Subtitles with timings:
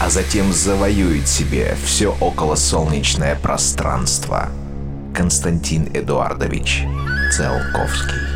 [0.00, 4.48] а затем завоюет себе все околосолнечное пространство.
[5.14, 6.84] Константин Эдуардович
[7.30, 8.31] Целковский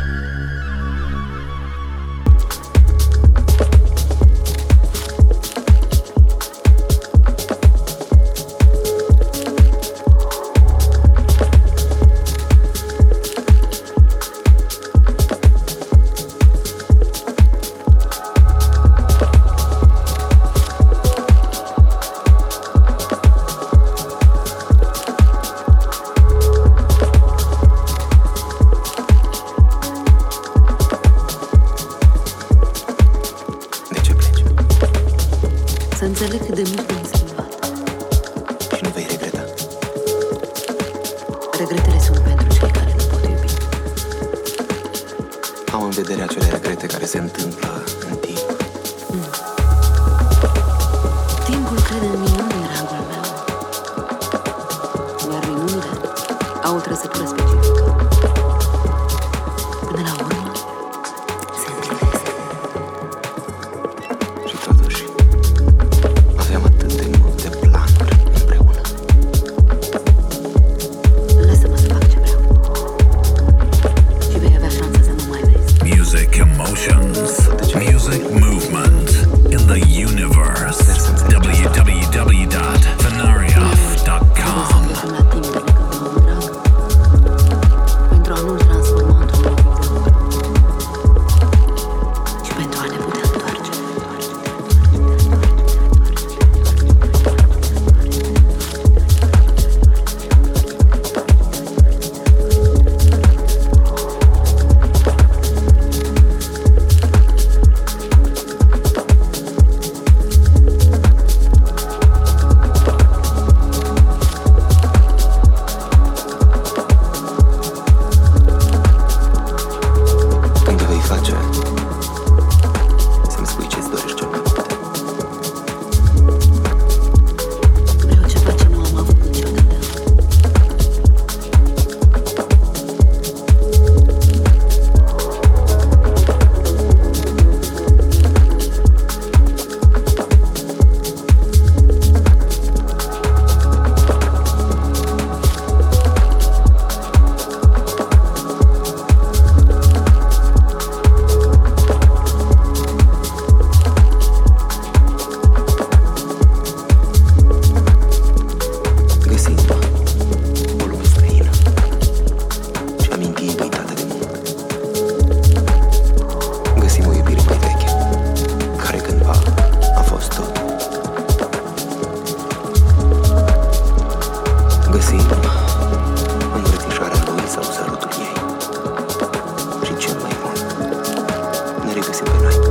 [182.41, 182.66] night.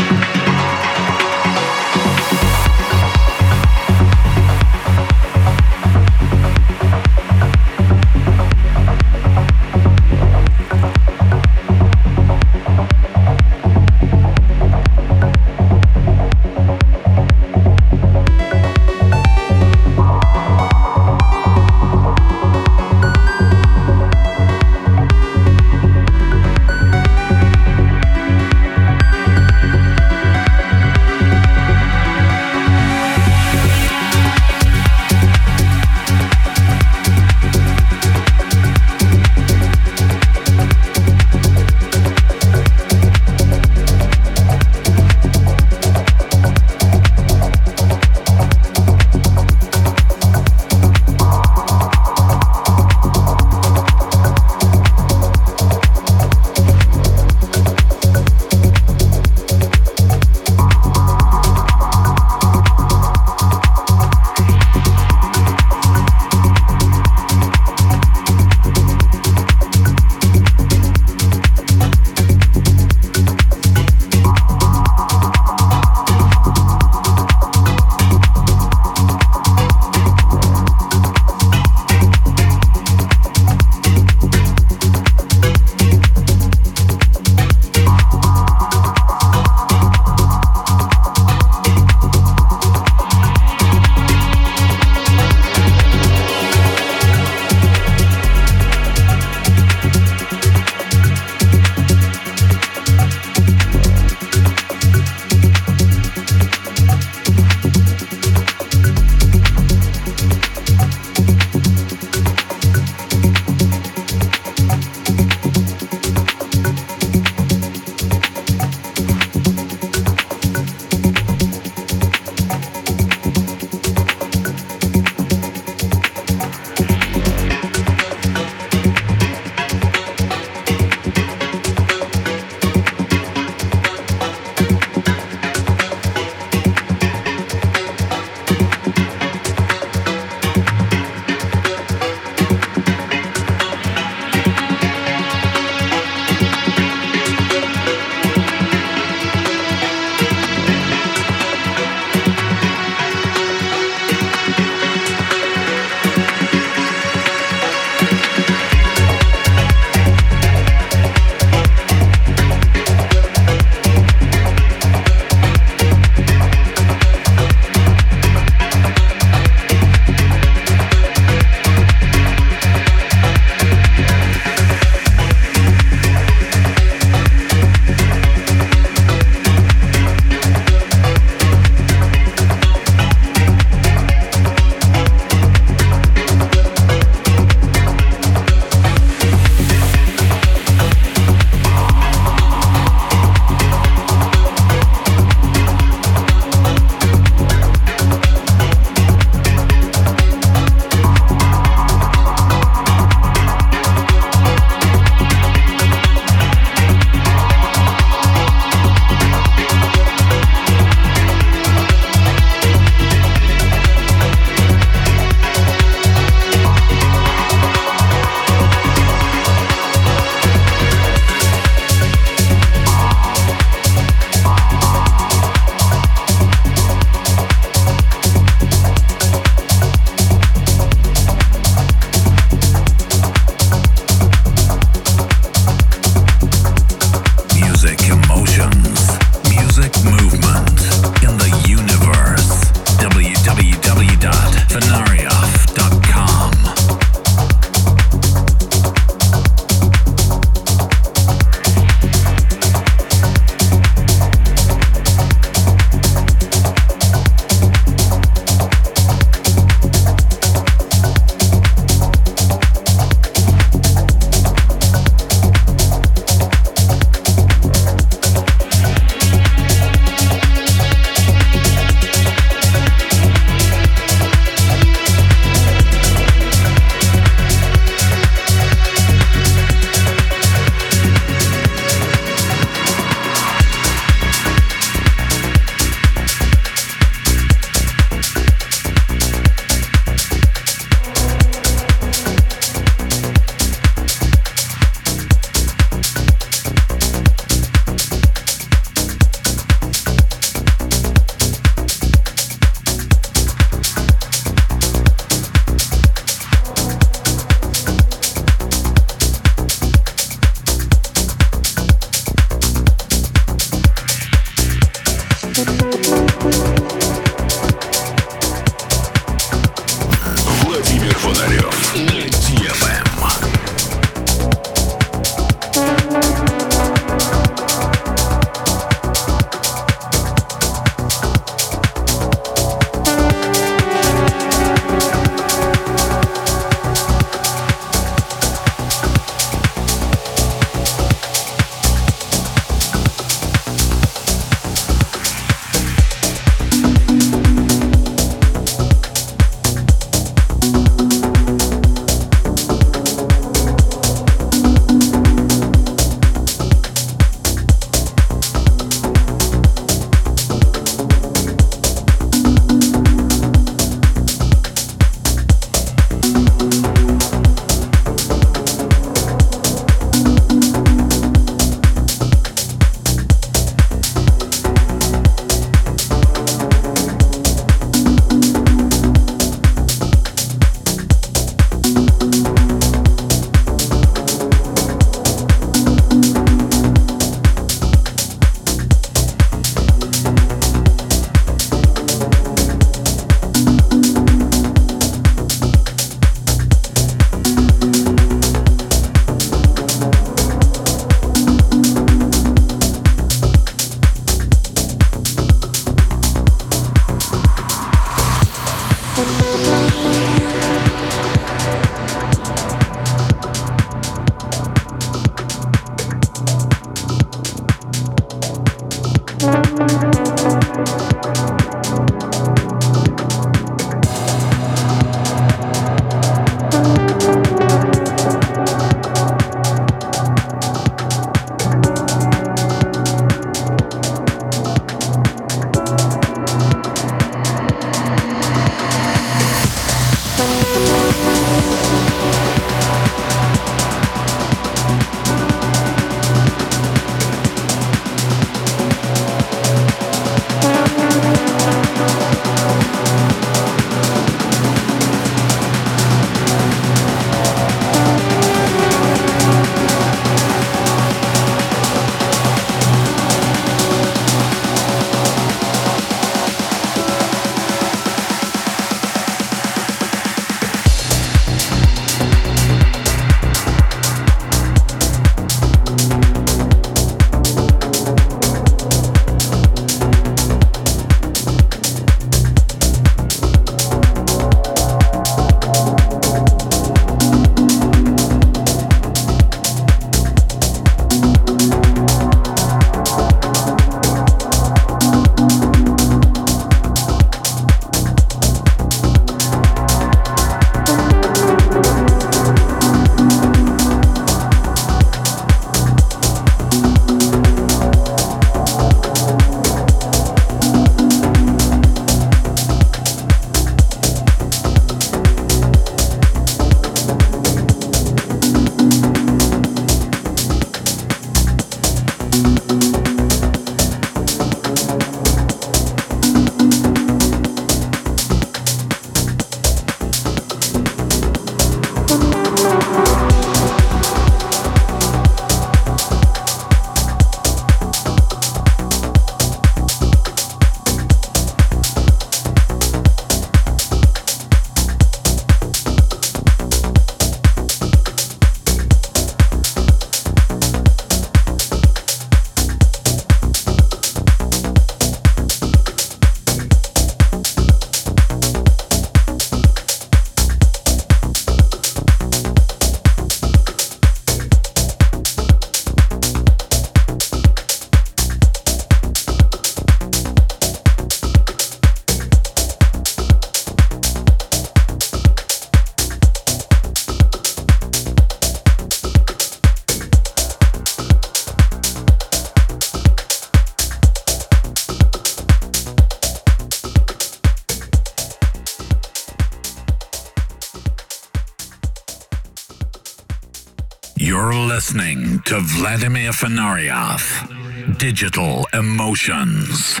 [594.96, 600.00] Listening to Vladimir Fanaryov, Digital Emotions.